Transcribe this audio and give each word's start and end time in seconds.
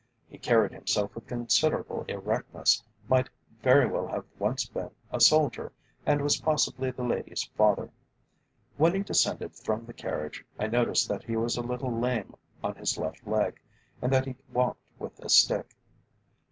He 0.27 0.39
carried 0.39 0.71
himself 0.71 1.13
with 1.13 1.27
considerable 1.27 2.05
erectness, 2.07 2.83
might 3.07 3.29
very 3.61 3.85
well 3.85 4.07
have 4.07 4.25
once 4.39 4.65
been 4.67 4.89
a 5.11 5.19
soldier, 5.19 5.71
and 6.07 6.23
was 6.23 6.41
possibly 6.41 6.89
the 6.89 7.03
lady's 7.03 7.43
father. 7.55 7.91
When 8.77 8.95
he 8.95 9.03
descended 9.03 9.53
from 9.55 9.85
the 9.85 9.93
carriage, 9.93 10.43
I 10.57 10.65
noticed 10.65 11.07
that 11.09 11.25
he 11.25 11.35
was 11.35 11.55
a 11.55 11.61
little 11.61 11.95
lame 11.95 12.33
on 12.63 12.77
his 12.77 12.97
left 12.97 13.27
leg, 13.27 13.59
and 14.01 14.11
that 14.11 14.25
he 14.25 14.37
walked 14.51 14.81
with 14.97 15.19
a 15.23 15.29
stick. 15.29 15.75